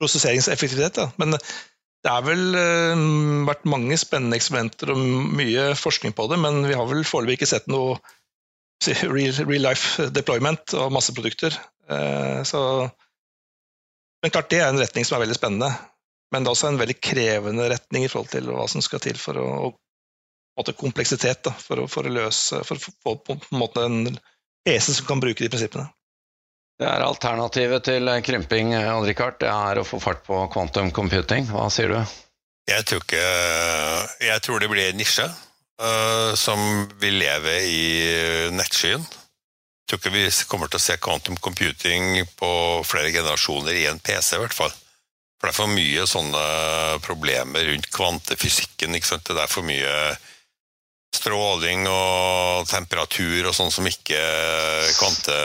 prosesseringseffektivitet. 0.00 0.96
Da. 0.96 1.10
Men 1.20 1.36
det 1.36 2.14
har 2.14 2.24
vel 2.24 2.56
uh, 2.56 3.04
vært 3.50 3.68
mange 3.68 3.98
spennende 4.00 4.38
eksperimenter 4.38 4.94
og 4.94 5.04
mye 5.36 5.72
forskning 5.78 6.16
på 6.16 6.30
det, 6.32 6.40
men 6.40 6.64
vi 6.70 6.78
har 6.78 6.88
vel 6.88 7.04
foreløpig 7.06 7.42
ikke 7.42 7.52
sett 7.52 7.68
noe 7.70 7.98
real, 8.88 9.32
real 9.44 9.66
life 9.68 10.08
deployment 10.14 10.74
og 10.78 10.92
masseprodukter. 10.92 11.56
Eh, 11.90 12.42
så 12.42 12.90
Men 14.22 14.30
klart 14.30 14.50
det 14.50 14.60
er 14.60 14.68
en 14.68 14.80
retning 14.80 15.04
som 15.04 15.16
er 15.16 15.24
veldig 15.24 15.38
spennende. 15.38 15.70
Men 16.30 16.44
det 16.44 16.50
er 16.50 16.56
også 16.56 16.68
en 16.70 16.80
veldig 16.80 16.98
krevende 17.02 17.68
retning 17.72 18.04
i 18.04 18.10
forhold 18.12 18.30
til 18.30 18.50
hva 18.52 18.66
som 18.68 18.82
skal 18.84 19.00
til 19.02 19.16
for 19.18 19.40
å, 19.40 19.46
måte 20.58 20.76
kompleksitet 20.76 21.42
da, 21.46 21.54
for, 21.56 21.82
å, 21.82 21.88
for 21.88 22.06
å 22.06 22.12
løse 22.12 22.60
For 22.66 22.76
å 22.76 22.92
få 23.02 23.14
på 23.24 23.38
en 23.38 23.58
måte 23.58 23.86
en 23.86 24.04
PC 24.66 24.92
som 24.92 25.08
kan 25.08 25.22
bruke 25.22 25.42
de 25.42 25.48
prinsippene. 25.48 25.88
Det 26.80 26.88
er 26.88 27.04
alternativet 27.04 27.84
til 27.84 28.08
krymping, 28.24 28.72
Odd-Rikard. 28.72 29.40
Det 29.42 29.50
er 29.52 29.80
å 29.80 29.84
få 29.84 29.98
fart 30.00 30.22
på 30.24 30.38
quantum 30.52 30.92
computing. 30.96 31.48
Hva 31.48 31.66
sier 31.72 31.92
du? 31.92 31.98
Jeg 32.70 32.86
tror 32.86 33.02
ikke 33.02 33.24
Jeg 34.24 34.42
tror 34.44 34.62
det 34.62 34.68
blir 34.70 34.92
nisje 34.96 35.26
uh, 35.80 36.32
som 36.38 36.60
vil 37.00 37.18
leve 37.22 37.56
i 37.66 37.82
nettskyen. 38.54 39.02
Jeg 39.02 39.88
tror 39.90 40.00
ikke 40.00 40.14
vi 40.14 40.26
kommer 40.46 40.70
til 40.70 40.78
å 40.78 40.84
se 40.84 40.96
quantum 41.02 41.36
computing 41.42 42.20
på 42.38 42.50
flere 42.86 43.10
generasjoner 43.10 43.74
i 43.74 43.88
en 43.90 43.98
PC, 43.98 44.36
i 44.36 44.44
hvert 44.44 44.54
fall. 44.54 44.74
For 45.40 45.48
det 45.48 45.54
er 45.54 45.56
for 45.56 45.72
mye 45.72 46.04
sånne 46.06 46.42
problemer 47.02 47.64
rundt 47.72 47.88
kvantefysikken. 47.90 48.94
ikke 48.94 49.08
sant? 49.08 49.26
Det 49.26 49.40
er 49.40 49.50
for 49.50 49.66
mye 49.66 49.94
stråling 51.16 51.86
og 51.90 52.68
temperatur 52.70 53.48
og 53.48 53.54
sånn 53.56 53.72
som 53.74 53.86
ikke 53.88 54.20
kvante, 54.98 55.36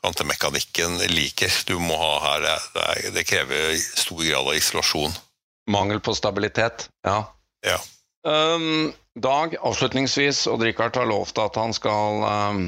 kvantemekanikken 0.00 0.98
liker. 1.12 1.52
Du 1.68 1.76
må 1.82 1.98
ha 2.00 2.14
her 2.28 2.46
det, 2.46 2.56
det, 3.18 3.26
krever 3.28 3.74
stor 3.82 4.22
grad 4.24 4.46
av 4.46 4.56
isolasjon. 4.56 5.14
Mangel 5.70 6.00
på 6.04 6.14
stabilitet, 6.16 6.88
ja. 7.04 7.18
ja. 7.64 7.78
Um, 8.24 8.92
Dag, 9.22 9.54
avslutningsvis, 9.62 10.46
og 10.50 10.62
Richard 10.66 10.96
har 10.98 11.06
lovt 11.06 11.38
at 11.38 11.54
han 11.60 11.74
skal 11.76 12.24
um, 12.26 12.64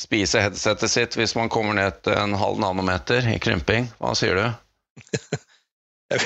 spise 0.00 0.40
headsetet 0.40 0.90
sitt 0.90 1.16
hvis 1.18 1.34
man 1.36 1.50
kommer 1.52 1.76
ned 1.76 1.98
til 2.06 2.16
en 2.16 2.36
halv 2.40 2.60
nanometer 2.62 3.26
i 3.34 3.38
krymping. 3.42 3.90
Hva 4.00 4.14
sier 4.16 4.38
du? 4.38 4.46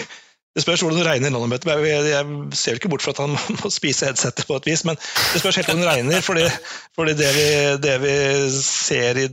Det 0.53 0.61
spørs 0.61 0.83
hvordan 0.85 0.99
du 1.01 1.07
regner 1.07 1.33
nanometer. 1.33 1.71
Jeg, 1.81 2.09
jeg 2.13 2.57
ser 2.61 2.77
ikke 2.77 2.91
bort 2.93 3.03
fra 3.03 3.15
at 3.15 3.23
han 3.25 3.37
må 3.63 3.71
spise 3.73 4.11
headsetet 4.11 4.45
på 4.47 4.59
et 4.61 4.69
vis, 4.69 4.85
men 4.85 4.99
det 5.01 5.41
spørs 5.41 5.57
helt 5.59 5.71
hvordan 5.71 5.83
du 5.83 5.89
regner. 5.89 6.21
fordi, 6.21 6.45
fordi 6.99 7.15
det, 7.17 7.31
vi, 7.39 7.47
det, 7.87 7.95
vi, 8.03 8.17
ser 8.59 9.21
i 9.23 9.29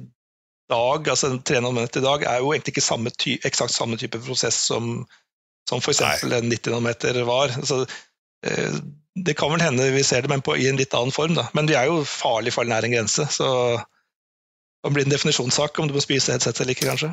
dag, 0.71 1.09
altså 1.11 1.33
3 1.43 1.59
nanometer 1.59 1.99
i 1.99 2.05
dag, 2.07 2.23
er 2.23 2.39
jo 2.39 2.53
egentlig 2.53 2.77
ikke 2.77 2.85
samme 2.85 3.11
ty, 3.19 3.35
eksakt 3.45 3.75
samme 3.75 3.99
type 3.99 4.21
prosess 4.23 4.61
som, 4.71 5.03
som 5.69 5.83
f.eks. 5.83 6.01
en 6.23 6.49
90 6.49 6.71
nanometer 6.71 7.19
var. 7.27 7.51
Så, 7.67 7.83
eh, 8.47 8.79
det 9.25 9.35
kan 9.39 9.51
vel 9.53 9.63
hende 9.63 9.89
vi 9.93 10.03
ser 10.05 10.25
det, 10.25 10.31
men 10.31 10.43
på, 10.45 10.55
i 10.57 10.67
en 10.69 10.79
litt 10.79 10.93
annen 10.97 11.13
form. 11.15 11.35
Da. 11.37 11.47
Men 11.57 11.69
vi 11.69 11.77
er 11.77 11.89
jo 11.89 12.03
farlig 12.07 12.53
for 12.55 12.67
nær 12.67 12.85
en 12.85 12.95
grense, 12.95 13.25
så 13.33 13.49
det 14.83 14.93
blir 14.95 15.07
en 15.07 15.13
definisjonssak 15.13 15.79
om 15.79 15.89
du 15.89 15.95
må 15.97 16.03
spise 16.03 16.33
headsetet 16.33 16.63
eller 16.63 16.77
ikke, 16.77 16.87
kanskje. 16.89 17.11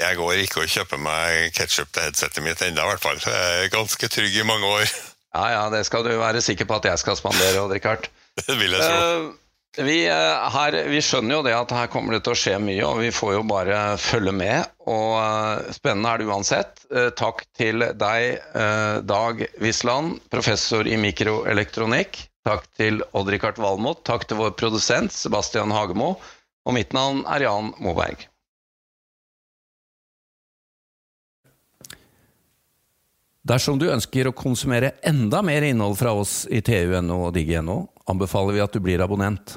Jeg 0.00 0.16
går 0.18 0.40
ikke 0.42 0.62
og 0.62 0.72
kjøper 0.72 1.00
meg 1.02 1.52
ketsjup 1.56 1.90
til 1.92 2.06
headsetet 2.06 2.44
mitt 2.44 2.62
ennå, 2.64 2.84
i 2.84 2.92
hvert 2.92 3.02
fall. 3.04 3.20
Jeg 3.22 3.66
er 3.66 3.74
ganske 3.74 4.08
trygg 4.10 4.38
i 4.38 4.46
mange 4.48 4.70
år. 4.78 4.86
Ja, 5.32 5.44
ja, 5.52 5.62
det 5.72 5.84
skal 5.88 6.04
du 6.04 6.12
være 6.20 6.42
sikker 6.44 6.68
på 6.68 6.80
at 6.80 6.90
jeg 6.90 7.00
skal 7.00 7.16
spandere, 7.18 7.60
Odd 7.62 7.72
Rikard. 7.76 8.08
Det 8.46 8.56
vil 8.56 8.72
jeg 8.72 8.80
tro. 8.80 9.28
Uh, 9.28 9.41
vi, 9.78 9.98
uh, 10.10 10.48
her, 10.52 10.76
vi, 10.92 11.00
skjønner 11.04 11.38
jo 11.38 11.44
det 11.46 11.54
at 11.56 11.74
her 11.76 11.88
kommer 11.92 12.16
det 12.16 12.22
til 12.26 12.34
å 12.34 12.40
skje 12.42 12.56
mye, 12.60 12.82
og 12.88 13.00
vi 13.00 13.12
får 13.14 13.36
jo 13.38 13.44
bare 13.48 13.78
følge 14.00 14.34
med. 14.36 14.72
Og 14.84 15.14
uh, 15.16 15.70
spennende 15.72 16.12
er 16.12 16.22
det 16.22 16.28
uansett. 16.28 16.84
takk 17.16 17.46
til 17.56 17.86
deg, 17.96 18.42
Dag 19.08 19.46
Wisland, 19.62 20.18
professor 20.32 20.88
i 20.88 20.98
mikroelektronikk. 21.00 22.20
Takk 22.44 22.66
til 22.74 23.00
Odd-Rikard 23.14 23.60
Valmot. 23.62 24.02
Takk 24.04 24.26
til 24.26 24.40
vår 24.42 24.56
produsent 24.58 25.14
Sebastian 25.14 25.72
Hagemo. 25.72 26.16
Og 26.66 26.76
mitt 26.76 26.92
navn 26.94 27.22
er 27.30 27.46
Jan 27.46 27.72
Moberg. 27.82 28.26
Dersom 33.42 33.78
du 33.78 33.88
ønsker 33.90 34.28
å 34.28 34.34
konsumere 34.38 34.92
enda 35.02 35.40
mer 35.42 35.64
innhold 35.66 35.96
fra 35.98 36.12
oss 36.14 36.44
i 36.46 36.60
TU.no 36.62 37.24
og 37.26 37.32
digg.no, 37.34 37.80
anbefaler 38.06 38.54
vi 38.54 38.62
at 38.62 38.74
du 38.74 38.78
blir 38.82 39.02
abonnent. 39.02 39.56